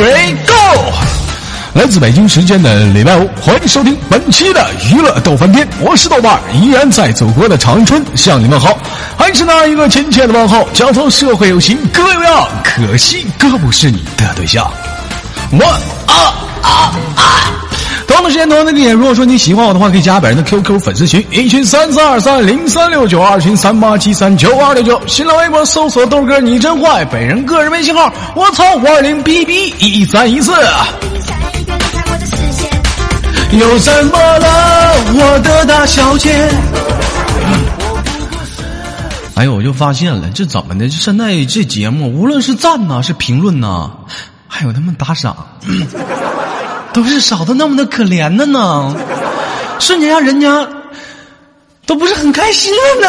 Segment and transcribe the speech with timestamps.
[0.00, 0.94] Three go！
[1.74, 8.78] 来自北京时间的礼拜五，欢迎收听本期的娱乐逗翻天，我是豆瓣，依然在祖国的长春向你问好，
[9.18, 14.72] 还是那一个亲切的问候，叫做社会有情哥有样，可惜哥不是你的对象。
[15.52, 15.66] One
[16.06, 17.69] 啊啊啊！
[18.10, 18.92] 同样的时间，同样的地点。
[18.92, 25.00] 如果说你喜欢我的话，可以加本人的 QQ 粉丝群，一群三三二三零三六九，二群三八七三九二六九。
[25.06, 30.50] 新浪微博搜索豆哥你真坏，本人个人微信号我操五二零 B B 一三一四。
[33.52, 36.50] 又怎么了，我的大小姐？
[39.36, 40.88] 哎呦，我就发现了，这怎么的？
[40.88, 43.88] 这现在这节目，无论是赞呐，是评论呐，
[44.48, 45.46] 还有他们打赏。
[46.92, 48.94] 都是少的那么的可怜的呢，
[49.78, 50.66] 瞬间让人家
[51.86, 53.08] 都不是很开心了呢。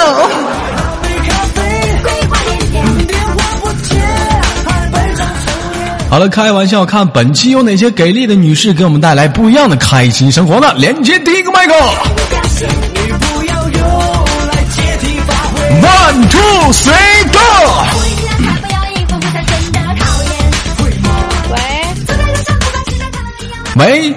[6.10, 10.74] 好了，开玩笑，看本期有哪些给力的女士给我们带来不一样的开心生活呢？
[10.76, 11.74] 连接第一个麦克
[15.82, 18.01] ，One two three go。
[23.78, 24.14] 喂，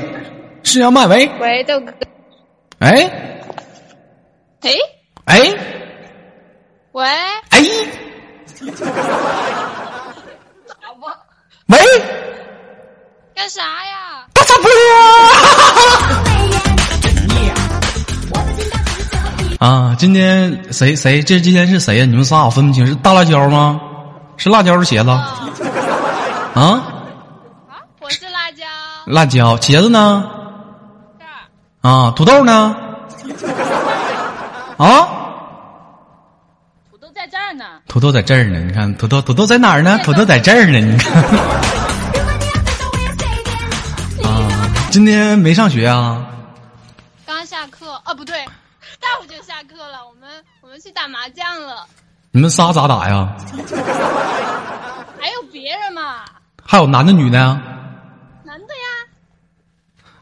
[0.62, 1.30] 是要麦喂？
[1.40, 1.92] 喂，豆哥。
[2.80, 3.08] 哎，
[4.60, 4.70] 哎，
[5.26, 5.40] 哎，
[6.92, 7.04] 喂，
[7.50, 7.60] 哎，
[11.68, 11.78] 喂，
[13.34, 14.26] 干啥呀？
[14.34, 14.70] 大杂波
[19.66, 19.96] 啊！
[19.98, 21.22] 今天谁谁？
[21.22, 22.04] 这今天是谁呀？
[22.04, 23.80] 你们仨我分不清，是大辣椒吗？
[24.36, 25.10] 是辣椒的茄子
[26.58, 26.90] 啊？
[29.06, 29.56] 辣椒。
[29.58, 30.24] 茄子呢？
[31.18, 31.24] 这。
[31.88, 32.76] 啊，土豆呢？
[34.76, 35.08] 啊？
[36.90, 37.64] 土豆在这儿呢。
[37.86, 39.98] 土豆在这儿呢，你看土豆土豆在哪儿呢？
[40.04, 41.12] 土豆在这儿呢，你看。
[44.24, 46.26] 啊，今天没上学啊？
[47.26, 48.44] 刚下课，哦，不对，
[49.00, 50.06] 待会就下课了。
[50.08, 50.28] 我们
[50.60, 51.86] 我们去打麻将了。
[52.30, 53.32] 你们仨咋打呀？
[55.20, 56.24] 还有别人吗？
[56.66, 57.44] 还有男的女的呀？
[57.44, 57.73] 男的呀。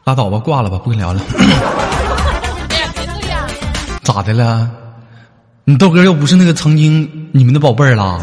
[0.03, 1.21] 拉倒吧，挂了吧，不跟聊了。
[4.03, 4.69] 咋的了？
[5.63, 8.21] 你豆哥又不是那个曾经你们的宝贝儿了，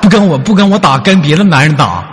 [0.00, 2.04] 不跟我不跟我打，跟别的男人打，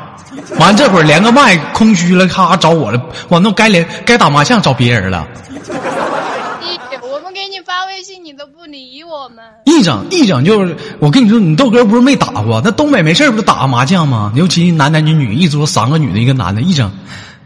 [0.58, 3.00] 完这会儿连个麦空虚了，咔找我了，
[3.30, 5.28] 完那该连该打麻将找别人了。
[5.60, 9.46] 一，我们给你发微信，你都不理我们。
[9.66, 14.32] 一整一整就是，我跟你说，你豆哥不是没打过，那东北没事不是打麻将吗？
[14.36, 16.92] 尤其男男女女一桌三个女的，一个男的，一整，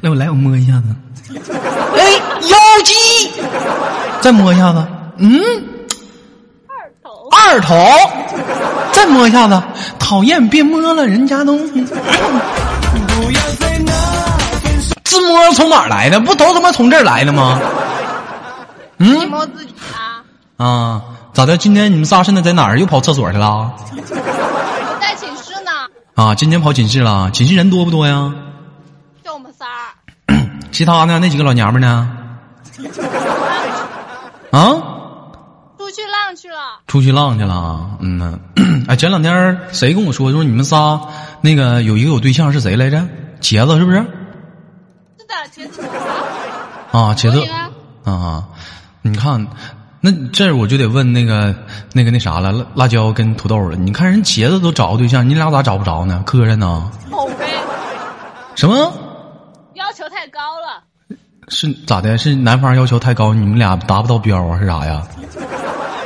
[0.05, 0.83] 来我来我摸一下子，
[1.97, 2.11] 哎，
[2.47, 2.93] 妖姬，
[4.21, 4.85] 再摸一下子，
[5.17, 5.41] 嗯。
[6.69, 7.27] 二头。
[7.31, 7.75] 二头，
[8.91, 9.59] 再摸一下子，
[9.97, 11.57] 讨厌，别摸了，人家都。
[15.05, 16.19] 自摸从哪儿来的？
[16.19, 17.59] 不都他妈从这儿来的吗？
[18.97, 20.21] 你嗯摸自己啊？
[20.63, 21.01] 啊，
[21.33, 21.57] 咋的？
[21.57, 22.77] 今天你们仨现在在哪儿？
[22.79, 23.73] 又跑厕所去了？
[23.91, 25.71] 我在寝室呢，
[26.13, 27.31] 啊，今天跑寝室了？
[27.33, 28.31] 寝室人多不多呀？
[30.75, 31.19] 其他呢？
[31.19, 32.11] 那几个老娘们呢？
[34.51, 34.59] 啊？
[35.77, 36.57] 出去浪去了。
[36.85, 38.37] 出去浪去了，嗯呐，
[38.89, 40.99] 哎，前两天谁跟我说，说你们仨
[41.39, 43.07] 那个有一个有对象是谁来着？
[43.39, 43.99] 茄子是不是？
[45.17, 45.81] 是的，茄子。
[46.91, 47.41] 啊，茄子
[48.03, 48.43] 啊啊，
[49.01, 49.47] 你看，
[50.01, 51.55] 那这我就得问那个
[51.93, 53.77] 那个那啥了，辣辣椒跟土豆了。
[53.77, 56.21] 你看人茄子都找个对象，你俩咋找不着呢？
[56.25, 56.91] 磕碜呢？
[58.55, 58.91] 什么？
[59.75, 60.64] 要求太高了。
[61.47, 62.17] 是咋的？
[62.17, 64.59] 是男方要求太高，你们俩达不到标啊？
[64.59, 65.03] 是啥呀？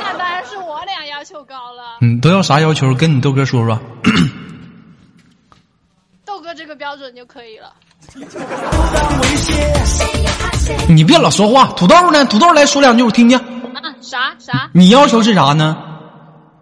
[0.02, 1.96] 那当然是我俩要求高了。
[2.00, 2.94] 嗯，都要啥要求？
[2.94, 3.78] 跟你豆哥说说。
[6.24, 7.72] 豆哥这个标准就可以了。
[10.88, 11.66] 你别老说话。
[11.76, 12.24] 土豆呢？
[12.26, 13.38] 土豆来说两句，我听听。
[13.38, 14.70] 啊，啥啥？
[14.72, 15.76] 你要求是啥呢？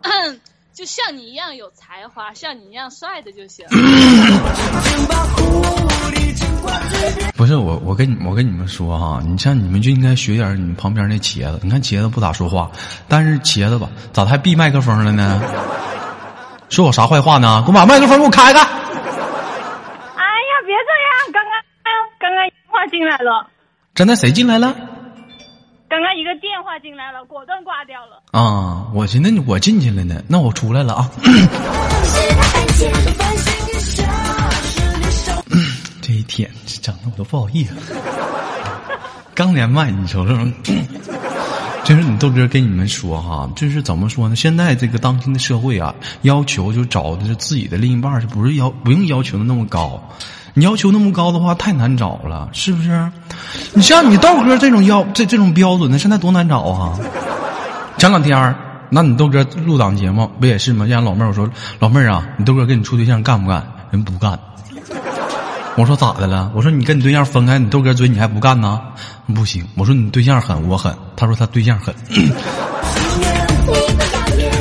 [0.79, 3.67] 就像你一样有才华，像你一样帅的就行。
[7.37, 11.59] 不是我，我跟你我跟你们说哈，你像你们就应该学点你们旁边那茄子。
[11.65, 12.71] 你看茄子不咋说话，
[13.09, 15.43] 但是茄子吧，咋还闭麦克风了呢？
[16.69, 17.61] 说我啥坏话呢？
[17.67, 18.61] 给我把麦克风给我开开。
[18.61, 18.71] 哎呀，
[20.65, 21.33] 别这样！
[21.33, 21.51] 刚刚
[22.21, 23.49] 刚刚电话进来了，
[23.97, 24.73] 真的谁进来了？
[25.89, 28.23] 刚刚一个电话进来了，果断挂掉了。
[28.33, 31.11] 啊，我寻思我进去了呢，那我出来了啊。
[36.03, 36.51] 这一天
[36.83, 37.75] 整的我都不好意思。
[39.35, 40.35] 刚连麦，你瞅瞅，
[41.85, 44.37] 就是你豆哥跟你们说哈，就是怎么说呢？
[44.37, 50.03] 现在这个当今的社会啊，要求就找的是自己的另一半，是不是要不用要求的那么高？
[50.59, 53.09] 你要求那么高的话，太难找了，是不是？
[53.75, 56.99] 你像你豆哥这种要这这种标准的，现在多难找啊！
[57.97, 58.57] 前两天儿，
[58.91, 60.85] 那你豆哥录档节目不也是吗？
[60.85, 63.65] 让老妹儿我说，老妹儿啊，你豆哥跟你处对象干不干？
[63.93, 64.37] 人不干。
[65.77, 66.51] 我说咋的了？
[66.57, 68.81] 我说你跟你对象分开，你豆哥追你还不干呢？
[69.33, 69.65] 不行。
[69.77, 70.93] 我说你对象狠，我狠。
[71.15, 71.95] 他说他对象狠。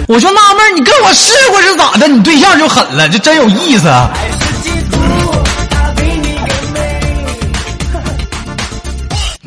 [0.07, 2.07] 我就纳闷，你跟我试过是咋的？
[2.07, 3.91] 你对象就狠了，这真有意思。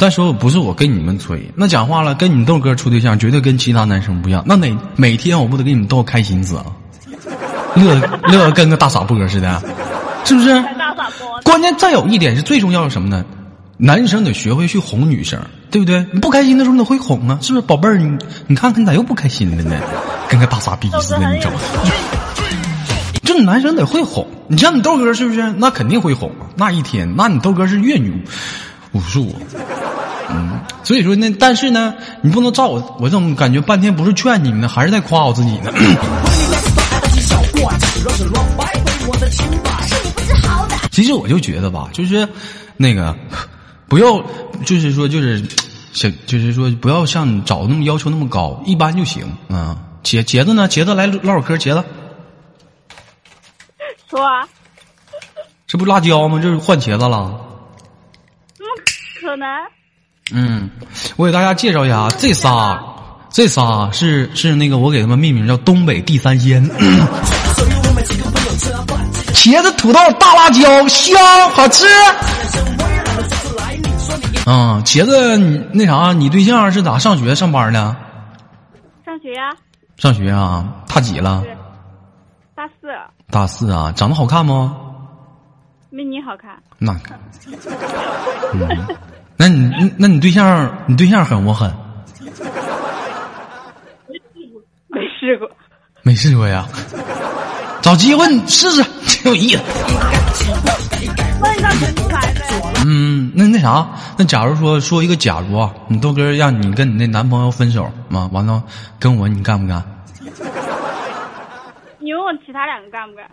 [0.00, 4.42] 但说不是我跟你们吹，那讲话了，跟你豆哥处对象绝对跟其他男生不一样。
[4.46, 6.64] 那哪每天我不得给你们逗开心死啊？
[7.76, 7.94] 乐
[8.32, 9.62] 乐跟个大傻波似的，
[10.24, 10.48] 是不是？
[10.78, 11.40] 大傻波。
[11.44, 13.24] 关键再有一点是最重要的什么呢？
[13.76, 16.04] 男生得学会去哄女生，对不对？
[16.12, 17.66] 你不开心的时候你得会哄啊，是不是？
[17.66, 19.80] 宝贝儿，你你看看你咋又不开心了呢？
[20.28, 21.58] 跟个大傻逼似的，你知道吗？
[23.22, 25.52] 这男生得会哄，你像你豆哥是不是？
[25.52, 26.32] 那肯定会哄。
[26.56, 28.24] 那一天，那你豆哥是阅女
[28.92, 29.34] 无数。
[30.30, 35.72] 嗯，所以说那，但是呢，你不能照我，我怎么感觉半天不是劝你们呢，还是在夸我自己呢？
[40.90, 42.28] 其实我就觉得吧，就是
[42.76, 43.14] 那个
[43.88, 44.22] 不要，
[44.64, 45.42] 就是说，就是
[45.92, 49.76] 想，就是说，不要像你找那么要求那么高，一般就行啊。
[50.02, 50.68] 茄茄子呢？
[50.68, 51.84] 茄子来唠会嗑，茄子。
[54.08, 54.48] 说啊。
[55.66, 56.40] 这不辣椒吗？
[56.42, 57.38] 这是换茄子了。
[58.56, 58.70] 怎么
[59.20, 59.46] 可能？
[60.32, 60.70] 嗯，
[61.16, 62.78] 我给大家介绍一下，这仨，
[63.30, 66.64] 这仨是是那个我给他们命名叫东北地三鲜。
[69.34, 71.18] 茄子、土豆、大辣椒，香
[71.50, 71.86] 好吃。
[74.46, 77.96] 嗯，茄子，你那啥，你对象是咋上学上班呢？
[79.04, 79.50] 上学呀。
[79.96, 80.66] 上学啊？
[80.86, 81.42] 大几了？
[82.54, 82.88] 大四。
[83.30, 83.92] 大四啊？
[83.96, 84.76] 长得好看吗？
[85.90, 86.56] 没你好看。
[86.78, 86.94] 那。
[88.52, 88.86] 嗯。
[89.40, 91.74] 那你那你对象你对象狠不狠？
[94.88, 95.50] 没试过，
[96.02, 96.68] 没试过呀。
[97.80, 99.62] 找机会你试试，挺有意思。
[102.84, 103.88] 嗯，那那啥，
[104.18, 108.62] 那假如说说一个假如啊，你豆哥让你跟你那男朋友分手嘛，完了
[108.98, 109.82] 跟我你干不干？
[111.98, 113.24] 你问我其他两个干不干？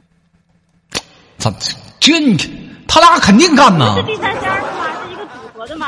[1.38, 1.52] 咋
[2.00, 2.38] 这你
[2.88, 3.96] 他俩肯定干呐？
[3.98, 4.68] 是第三仙是吗？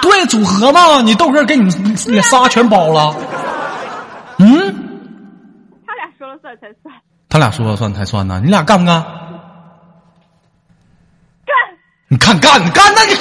[0.02, 1.74] 对，组合嘛，你豆哥给你
[2.08, 3.16] 你仨全包了。
[4.40, 4.76] 嗯，
[5.86, 6.94] 他俩说了算才算。
[7.30, 9.02] 他俩说了算才算呢，你俩干不干？
[11.46, 11.54] 干。
[12.08, 13.14] 你看干干那你。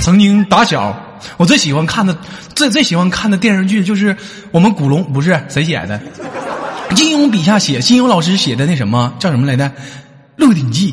[0.00, 0.96] 曾经打小，
[1.36, 2.16] 我最喜欢看的
[2.54, 4.16] 最最喜欢看的电视剧就是
[4.50, 6.00] 我们古龙不是谁写的？
[6.94, 9.64] 金庸笔下写，金庸老师写的那什么叫什么来着？
[10.38, 10.92] 《鹿鼎记》，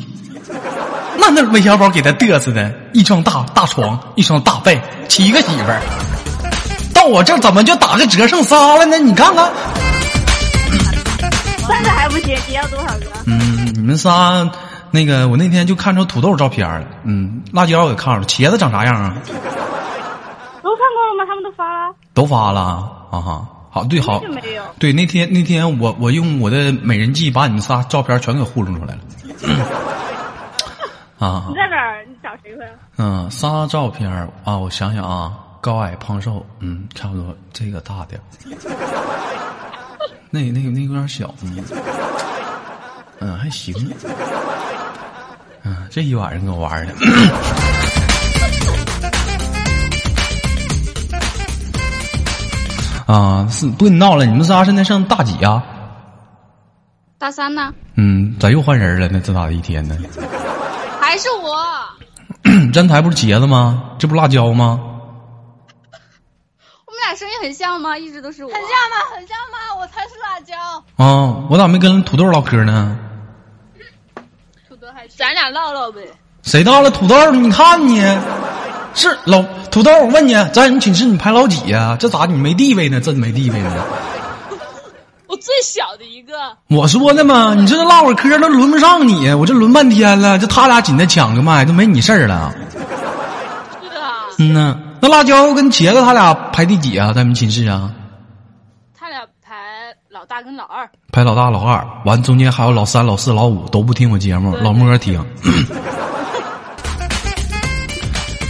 [1.20, 5.80] 那那韦小宝给他嘚瑟的，一张大大床，一双大被，七个媳妇儿，
[6.92, 8.98] 到我这怎么就打个折剩仨了呢？
[8.98, 9.48] 你看看，
[11.68, 13.06] 三个还不行，你要多少个？
[13.26, 14.50] 嗯，你们仨，
[14.90, 19.14] 那个我那天就看着土豆照片了，嗯，辣椒我也看了，茄子长啥样啊？
[20.60, 21.24] 都看过了吗？
[21.24, 21.94] 他们都发了？
[22.12, 22.60] 都发了
[23.12, 23.46] 啊哈。
[23.70, 24.22] 好对好，
[24.78, 29.00] 对那天那天我我用我的美人计把你们仨照片全给糊弄出来了。
[31.18, 31.46] 啊！
[31.48, 32.04] 你在哪儿？
[32.06, 32.60] 你找谁去？
[32.98, 34.10] 嗯，仨照片
[34.44, 37.34] 啊，我想想啊，高矮胖瘦，嗯，差不多。
[37.52, 38.20] 这个大点
[40.30, 41.64] 那那个那个有点小，嗯，
[43.20, 43.74] 嗯，还行。
[45.62, 46.92] 嗯，这一晚上给我玩的。
[53.06, 54.26] 啊，是不跟你闹了？
[54.26, 55.64] 你们仨现在上大几啊？
[57.18, 57.72] 大三呢。
[57.96, 59.20] 嗯，咋又换人了呢？
[59.24, 59.96] 这咋的一天呢？
[61.00, 61.64] 还是我。
[62.72, 63.92] 站台不是茄子吗？
[63.98, 64.78] 这不辣椒吗？
[66.84, 67.96] 我们俩声音很像吗？
[67.96, 68.50] 一直都是我。
[68.50, 68.96] 很像吗？
[69.14, 69.58] 很像吗？
[69.80, 70.54] 我才是辣椒。
[70.96, 72.98] 啊，我咋没跟土豆唠嗑呢？
[74.68, 76.02] 土豆还咱俩唠唠呗。
[76.42, 76.90] 谁到了？
[76.90, 78.00] 土豆，你看你。
[78.94, 81.96] 是老土豆，我问你，在你寝室你排老几呀？
[82.00, 83.00] 这咋你没地位呢？
[83.00, 83.84] 真没地位呢？
[85.28, 86.34] 我最小的一个。
[86.68, 92.54] 我说的嘛，你这唠会嗑都轮不上你，我这轮半天了，这他俩紧着抢个麦，都没你事儿了。
[92.72, 92.78] 是
[93.98, 94.12] 啊。
[94.38, 97.12] 嗯呐，那辣椒跟茄子他俩排第几啊？
[97.12, 97.92] 在你们寝室啊？
[98.96, 99.54] 他俩排
[100.08, 100.88] 老大跟老二。
[101.12, 105.24] 排老大老二，完中间还有老三老四老五都不听我节目，老莫听。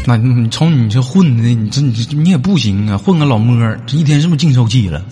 [0.08, 3.56] 那你瞅你这混的，你这你这你也不行啊，混个老摸，
[3.86, 5.02] 这一天是不是净受气了？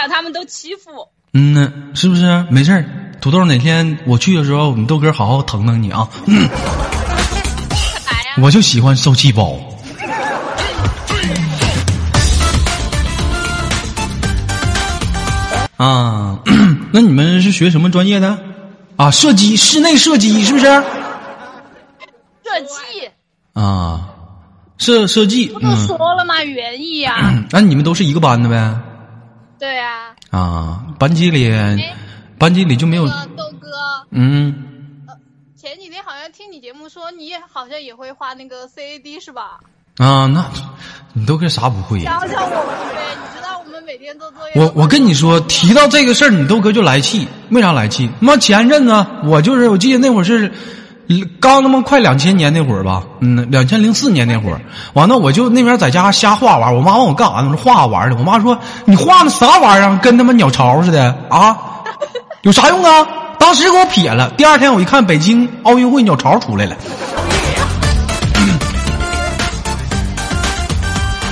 [0.00, 1.06] 对啊，他们都欺负我。
[1.34, 2.46] 嗯呢，是不是？
[2.48, 2.84] 没事儿，
[3.20, 6.08] 土豆哪天我去的时候，你豆哥好好疼疼你啊。
[8.40, 9.60] 我就喜欢受气包。
[15.76, 16.38] 啊，
[16.92, 18.38] 那你们是学什么专业的？
[18.96, 20.64] 啊，射击，室内射击是不是？
[20.66, 23.10] 射击
[23.52, 24.08] 啊，
[24.78, 26.42] 设设计，不都嗯，说了吗？
[26.42, 28.74] 园艺呀、 那你们都是一个班的呗？
[29.60, 31.52] 对呀、啊，班级里，
[32.38, 33.68] 班级里就没有那，个豆哥，
[34.10, 34.54] 嗯，
[35.54, 39.60] 前几天好像听你节目说你也好像也会画那个 CAD 是吧？
[39.98, 40.50] 啊，那
[41.12, 42.20] 你都跟啥不会呀？
[42.20, 44.54] 教教我们呗，你知道我们每天做作业。
[44.54, 47.28] 我我跟你说，提到这个事儿，你豆哥就来气。
[47.50, 48.08] 为啥来气？
[48.18, 50.50] 妈前阵子我就是，我记得那会儿是
[51.40, 54.60] 刚他妈快两千年那会儿吧，嗯，两千零四年那会儿，
[54.92, 57.48] 完了我就那边在家瞎画玩我妈问我干啥呢？
[57.50, 58.16] 我说画玩的。
[58.16, 61.56] 我妈说你画那啥玩意儿，跟他妈鸟巢似的啊，
[62.42, 63.06] 有啥用啊？
[63.38, 64.30] 当时给我撇了。
[64.36, 66.76] 第二天我一看，北京奥运会鸟巢出来了。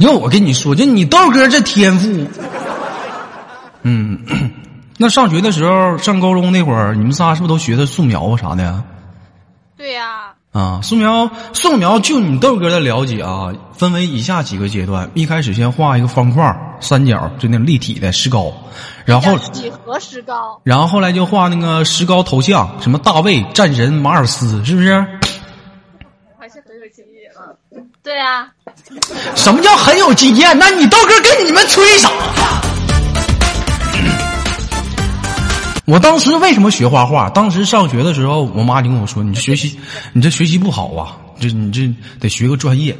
[0.00, 2.26] 要我跟你说，就你豆哥这天赋，
[3.82, 4.18] 嗯，
[4.96, 8.82] 那上学的时候，上高中那会儿，你们仨是不是都学的素描啊啥的呀？
[9.78, 15.08] 对呀、啊，素描，素描，就你豆哥的了解啊，分为以下几个阶段。
[15.14, 18.52] 一开始先画一个方块、三角，就那种立体的石膏，
[19.04, 25.06] 然后，几何石膏，然后后来就画那个石膏头像，什么大卫、战神、马尔斯，是不是？
[26.36, 27.54] 还是很有经验啊。
[28.02, 28.48] 对啊，
[29.36, 30.58] 什么叫很有经验？
[30.58, 32.10] 那你豆哥跟你们吹啥？
[35.88, 37.30] 我当时为什么学画画？
[37.30, 39.78] 当时上学的时候，我妈就跟我说：“你学习，
[40.12, 41.90] 你这学习不好啊，这你这
[42.20, 42.94] 得学个专业，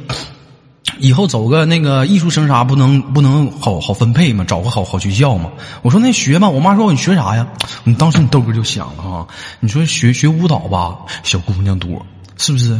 [0.97, 5.51] 以后走个那个艺术生啥，不能不能好好分配嘛，找个好好学校嘛。”
[5.83, 7.45] 我说：“那学吧。”我妈说：“你学啥呀？”
[7.85, 9.27] 你当时你豆哥就想了哈，
[9.59, 12.03] 你说学学舞蹈吧，小姑娘多，
[12.37, 12.75] 是不是？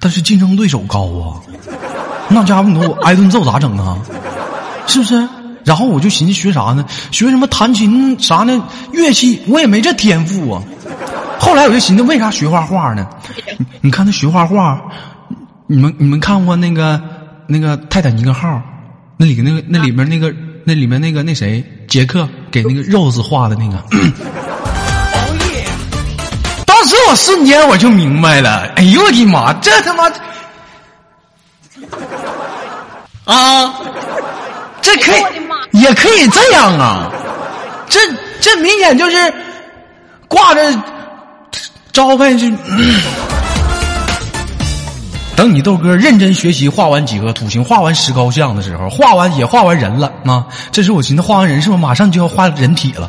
[0.00, 1.38] 但是竞争对手高啊。
[2.28, 3.96] 那家伙你说我挨顿揍咋整啊？
[4.88, 5.28] 是不是？
[5.64, 6.84] 然后我就寻思学啥呢？
[7.10, 8.62] 学什么弹琴啥呢？
[8.92, 10.62] 乐器我也没这天赋啊。
[11.38, 13.06] 后来我就寻思，为啥学画画呢？
[13.58, 14.80] 你你看他学画画，
[15.66, 17.00] 你们你们看过那个
[17.46, 18.62] 那个泰坦尼克号？
[19.16, 23.78] 那里那个那里面那个那里面那个那谁杰克给那个 Rose 画的那个。
[26.66, 30.10] 当时我瞬间我就明白了，哎呦我的妈，这他妈
[33.24, 33.74] 啊，
[34.84, 35.22] 这可以
[35.80, 37.10] 也可以这样啊，
[37.88, 37.98] 这
[38.38, 39.34] 这明显就是
[40.28, 40.60] 挂着
[41.90, 42.46] 招牌就。
[45.34, 50.44] 等你豆哥认真学习，画完几何图形，画完石膏像的时候，画完也画完人了啊！
[50.70, 53.08] 这时候我寻思，画完人是不是马上就要画人体了？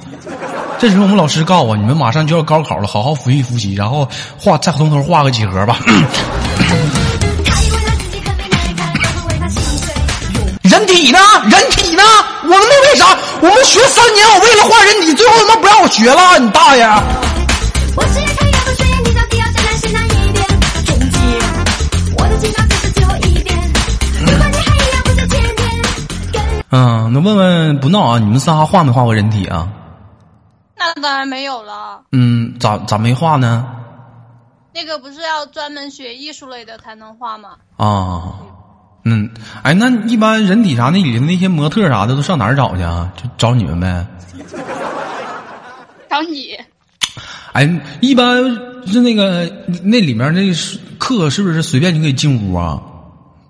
[0.79, 5.77] 这时候我们老师告诉我，你们马上就要高考了，好好复习复习，然后画再从头画个几何吧。
[10.85, 11.19] 人体呢？
[11.49, 12.03] 人体呢？
[12.43, 13.17] 我们那为啥？
[13.41, 16.85] 我们学三年，我为了画人体，最后他妈不让我学了，你大爷！
[17.95, 20.45] 我只要看要不学，你到底要站在是哪一边？
[20.85, 21.19] 中间，
[22.19, 23.73] 我的情感只是最后一遍。
[24.19, 25.55] 如果你还一样不在前面，
[26.31, 29.67] 跟嗯，那问问不闹啊，你们仨画没画过人体啊？
[30.77, 32.01] 那当然没有了。
[32.11, 33.65] 嗯，咋咋没画呢？
[34.71, 37.53] 那个不是要专门学艺术类的才能画吗？
[37.77, 38.33] 啊，
[39.07, 39.29] 嗯，
[39.62, 43.13] 哎，那一般人体啥那里的那些模特啥的都上哪儿找去啊？
[43.15, 44.05] 就找你们呗。
[46.09, 46.57] 找你，
[47.53, 48.43] 哎，一般
[48.88, 49.45] 是那个
[49.83, 52.81] 那里面那是课是不是随便就可以进屋啊？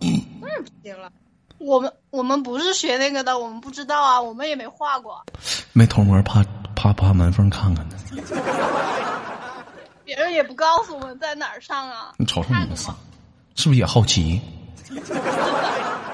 [0.01, 1.09] 当然不行了。
[1.57, 5.23] 我们我们不是学那个的，我们不知道啊，我们也没画过，
[5.71, 6.43] 没偷摸怕
[6.75, 7.95] 怕怕门缝看看呢。
[10.03, 12.11] 别人也不告诉我们在哪儿上啊。
[12.17, 12.93] 你瞅瞅你们仨
[13.55, 14.41] 是不是也好奇？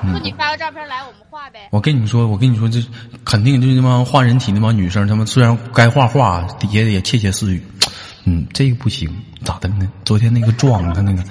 [0.09, 1.67] 说你发个照片来，我们画呗。
[1.71, 2.81] 我跟你们说，我跟你说，这
[3.23, 7.63] 肯定就是那帮画人体那帮女生，她们虽然该画画，底下也窃窃私语。
[8.23, 9.09] 嗯，这个不行，
[9.43, 9.87] 咋的呢？
[10.05, 11.23] 昨天那个壮，你看那个，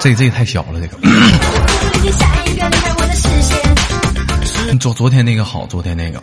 [0.00, 0.96] 这这个太小了，这个。
[0.98, 4.78] 已经下一个离开我的视线。
[4.78, 6.22] 昨昨天那个好，昨天那个。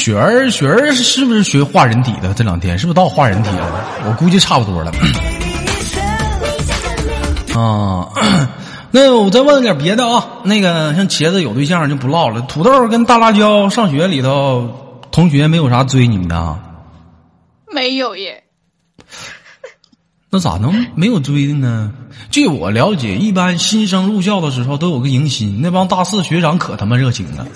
[0.00, 2.32] 雪儿，雪儿是不是学画人体的？
[2.32, 3.84] 这两天是不是到画人体了？
[4.06, 4.90] 我估计差不多了。
[7.54, 8.08] 啊，
[8.92, 10.26] 那我再问点别的啊。
[10.44, 12.40] 那个像茄子有对象就不唠了。
[12.40, 14.70] 土豆跟大辣椒上学里头，
[15.10, 16.58] 同学没有啥追你们的
[17.70, 18.44] 没有耶。
[20.30, 21.92] 那咋能没有追的呢？
[22.30, 27.46] 据我了解，一般新生入校的时候都有个迎新，那帮大四学长可他妈热情了，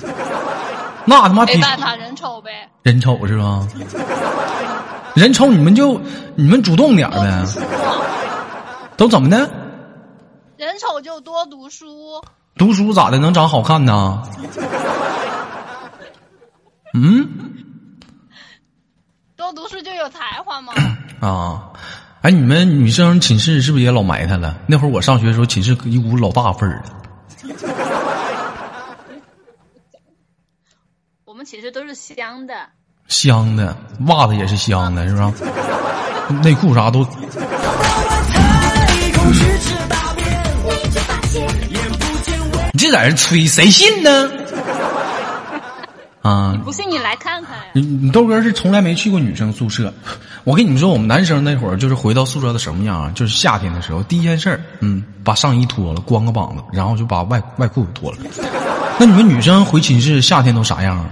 [1.06, 2.68] 那他妈没办法，人丑呗。
[2.82, 3.66] 人丑是吧？
[5.14, 6.00] 人丑你们就
[6.34, 7.44] 你们主动点呗，
[8.96, 9.38] 都怎么的？
[10.56, 12.22] 人丑就多读书，
[12.56, 14.22] 读书咋的能长好看呢？
[16.94, 17.28] 嗯
[19.36, 20.72] 多读书就有才华吗。
[21.20, 21.70] 啊，
[22.22, 24.56] 哎，你们女生寝室是不是也老埋汰了？
[24.66, 27.54] 那会儿我上学的时候，寝室一股老大味儿的。
[31.44, 32.54] 们寝室都是香的，
[33.06, 35.30] 香的，袜子也是香的，是吧？
[36.42, 37.06] 内裤啥都。
[42.72, 44.30] 你这在这吹，谁信呢？
[46.22, 47.64] 啊，不信你来看看呀。
[47.74, 49.92] 你你豆哥是从来没去过女生宿舍。
[50.44, 53.12] 我跟你们说，我们男生那会儿就是回到宿舍的什么样啊？
[53.14, 58.16] 就是夏天的时候，第一件事儿，嗯，把上衣脱了，光个膀子，然后就把外外裤脱了。
[58.98, 61.10] 那你们女生回寝室夏天都啥样啊？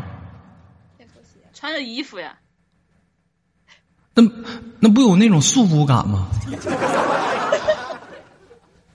[1.63, 2.35] 穿着衣服呀，
[4.15, 4.23] 那
[4.81, 6.27] 那不有那种束缚感吗？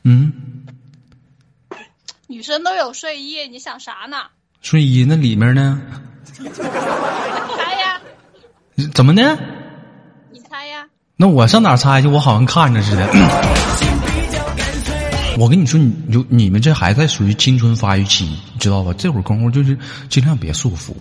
[0.03, 0.33] 嗯，
[2.27, 4.17] 女生都有睡衣，你想啥呢？
[4.59, 5.81] 睡衣那里面呢？
[6.43, 8.01] 猜呀，
[8.93, 9.39] 怎么的？
[10.29, 10.85] 你猜呀。
[11.15, 12.09] 那我上哪猜去？
[12.09, 13.07] 我好像看着似的。
[15.39, 18.91] 我跟你说，你就你们这还在属于青春发育期，你知道吧？
[18.97, 19.77] 这会儿功夫就是
[20.09, 20.91] 尽量别束缚，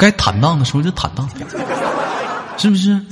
[0.00, 1.28] 该坦荡的时候就坦荡，
[2.56, 2.98] 是不是？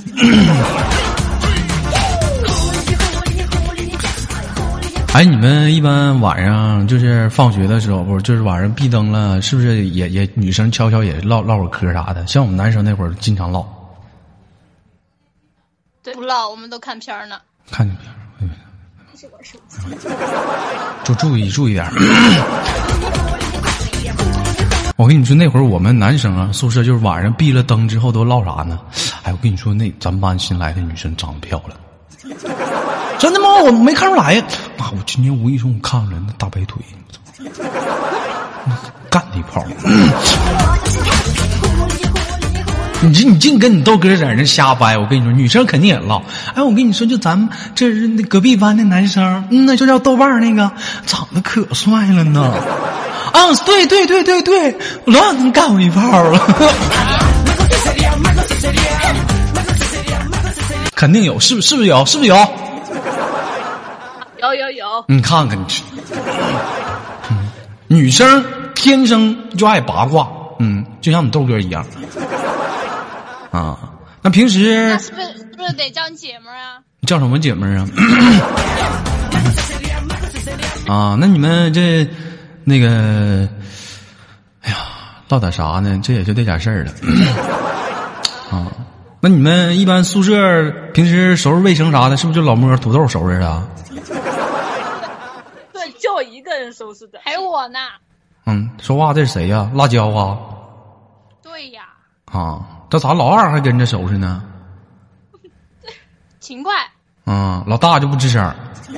[5.13, 12.25] 哎，你们一般晚上就是放学的时候，不是就是晚上闭灯了，是不是也也女生悄悄也唠唠会嗑啥的？
[12.25, 13.63] 像我们男生那会儿经常唠，
[16.01, 17.39] 对，不唠，我们都看片儿呢。
[17.71, 18.11] 看见没有？
[18.41, 18.49] 嗯
[21.03, 21.91] 就 注意注意点儿。
[24.99, 28.77] 我跟你说，那会儿我们男生啊，宿舍就是晚上闭了灯之后都唠啥呢？
[29.23, 32.37] 哎，我跟你说，那咱们班新来的女生长得漂亮，
[33.17, 33.47] 真的吗？
[33.63, 34.43] 我没看出来呀。
[34.77, 36.81] 妈，我今天无意中我看着人那大白腿，
[39.09, 39.63] 干的一炮！
[43.01, 46.21] 你这你净跟你豆哥在那瞎掰，我跟你说，女生肯定也唠。
[46.53, 50.69] 哎，我跟你说，就咱们这是那隔壁班的男生，嗯，那就叫豆瓣那个，
[51.05, 52.53] 长得可帅了呢。
[53.33, 56.39] 啊，对对对对对，老想能干我一炮了。
[60.95, 61.75] 肯定有，是不是？
[61.75, 62.05] 不是有？
[62.05, 62.35] 是不是有？
[64.41, 65.65] 有有有，你看看你
[67.87, 68.43] 女生
[68.75, 70.27] 天生就爱八卦，
[70.59, 71.85] 嗯，就像你豆哥一样。
[73.51, 73.77] 啊，
[74.21, 76.79] 那平时那是不是是不是得叫你姐们儿啊？
[77.07, 77.87] 叫什么姐们儿啊？
[80.87, 82.07] 啊，那你们这
[82.63, 83.47] 那个，
[84.61, 84.77] 哎呀，
[85.27, 85.99] 唠点啥呢？
[86.03, 86.91] 这也就这点事儿了。
[88.51, 88.71] 啊，
[89.21, 93.67] 那你们一般宿舍平时收拾卫生啥的，是不是就老摸土豆收拾啊？
[95.73, 97.79] 对，就我一个人收拾的，还有我呢。
[98.45, 100.37] 嗯，说话这是谁呀、辣椒啊？
[101.43, 101.83] 对呀，
[102.25, 104.43] 啊，这咋老二还跟着收拾呢？
[106.39, 106.73] 勤快。
[107.25, 108.41] 啊，老大就不吱声。
[108.87, 108.97] 对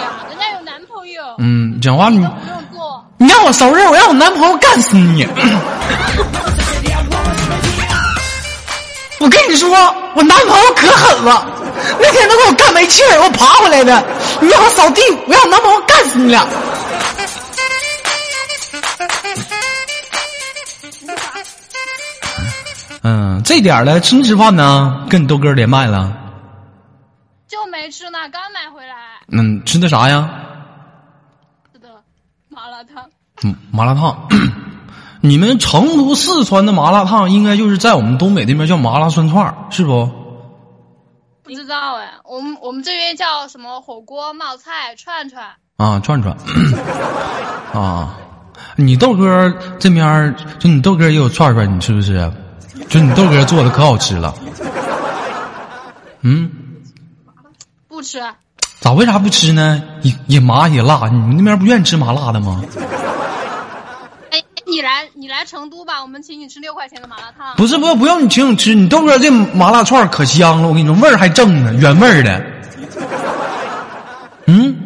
[0.00, 2.65] 呀，人家有男朋友，嗯，讲话你都不用做。
[3.18, 5.26] 你让我收拾，我让我男朋友干死你！
[9.18, 9.70] 我跟你说，
[10.14, 11.46] 我男朋友可狠了，
[11.98, 14.04] 那天都给我干没气儿，我爬回来的。
[14.40, 16.46] 你让我扫地，我让我男朋友干死你俩！
[23.02, 25.06] 嗯，这点儿了，吃没吃饭呢？
[25.08, 26.12] 跟你豆哥连麦了。
[27.48, 28.94] 就没吃呢，刚买回来。
[29.32, 30.28] 嗯，吃的啥呀？
[33.42, 33.44] 麻辣烫。
[33.44, 34.28] 嗯，麻辣烫。
[35.22, 40.08] 你们成都、四川的麻辣烫，应该就是在我们东北那边叫麻辣涮串，是不？
[41.42, 45.44] 不知道哎，我们我们这边叫什么火锅、冒菜、串串。
[45.76, 46.36] 啊，串串。
[47.72, 48.16] 啊，
[48.76, 52.32] 你豆哥这边就你豆哥也有串串，你吃不吃？
[52.88, 54.34] 就你豆哥做的可好吃了。
[56.22, 56.50] 嗯，
[57.88, 58.20] 不吃，
[58.80, 59.82] 咋为啥不吃呢？
[60.02, 62.62] 也也麻也辣，你们那边不愿意吃麻辣的吗？
[64.76, 67.56] 哎，你来你来成都吧，我们请你吃六块钱的麻辣烫。
[67.56, 72.44] 不是，不不用你请我吃，你豆哥这麻辣串可香了，我跟你说，味儿还正呢，原味儿的。
[74.46, 74.76] 嗯，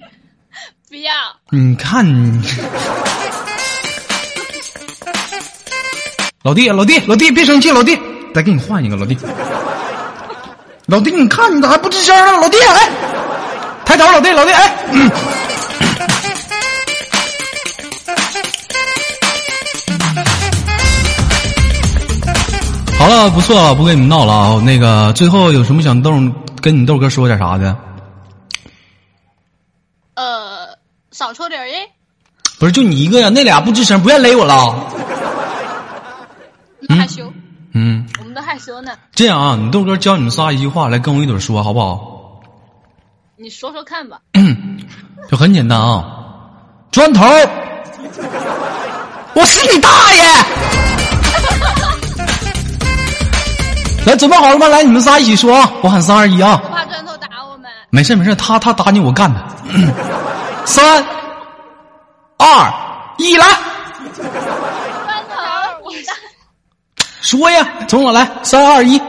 [0.88, 1.12] 不要，
[1.50, 2.42] 你看你，
[6.42, 7.98] 老弟，老弟，老弟，别生气，老弟，
[8.34, 9.16] 再给你换一个，老弟。
[10.86, 12.32] 老弟，你看你咋还不吱声呢？
[12.40, 12.88] 老弟，哎，
[13.84, 15.10] 抬头，老弟，老弟，哎，嗯
[23.02, 24.62] 好了，不错了，不跟你们闹了啊。
[24.64, 26.12] 那个，最后有什么想豆
[26.60, 27.76] 跟你豆哥说点啥的？
[30.14, 30.78] 呃，
[31.10, 31.90] 少抽点儿耶。
[32.60, 33.28] 不是，就你一个呀？
[33.28, 34.86] 那俩不吱声，不愿勒我了？
[36.82, 37.32] 那害羞，
[37.74, 38.92] 嗯，我们都害羞呢。
[39.12, 42.40] 这样啊，你豆哥教你们仨一句话，来跟我一起说，好不好？
[43.34, 44.20] 你说说看吧。
[45.28, 46.06] 就很简单啊，
[46.92, 47.26] 砖头，
[49.34, 50.91] 我是你大爷！
[54.04, 54.66] 来，准备好了吗？
[54.68, 55.70] 来，你们仨一起说啊！
[55.82, 56.60] 我喊三二一啊！
[56.64, 57.70] 我怕砖头打我们。
[57.90, 59.40] 没事没事，他他打你，我干他。
[60.66, 61.04] 三
[62.38, 62.72] 二
[63.18, 63.46] 一，来
[64.14, 64.28] 砖
[65.28, 66.12] 头，你大。
[67.20, 69.00] 说呀，从我来，三二一，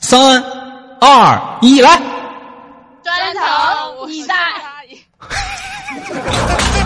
[0.00, 0.44] 三
[1.00, 2.00] 二一，来。
[3.02, 4.34] 砖头，你大。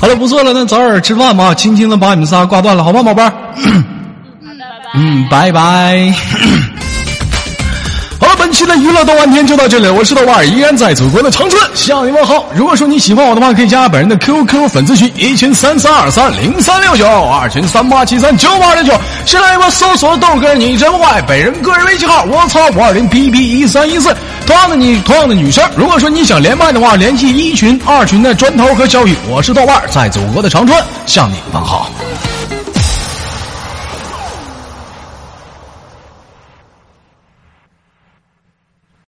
[0.00, 3.32] 好了，不错了，那早点吃饭吧，轻轻的把你们仨挂断了，好吧，宝贝儿。
[4.94, 6.14] 嗯，拜拜。
[8.68, 12.44] 的娱乐豆瓣天就到这里，我是豆瓣，依然在祖国的长春向你问好。
[12.54, 18.92] 如果说你喜欢我的话，可以加本人的 QQ 粉丝群，一群三三二三零三六九，二群三八七三九八六九。
[19.24, 24.14] 新浪微博搜索豆哥你真坏，本人个人微信号我操五二零 pb 一三一四。
[24.46, 31.90] 同样的你，同样的女生，如果说你想连麦的话，联系一群、二群的砖头和小雨，我是豆瓣，在祖国的长春向你问好。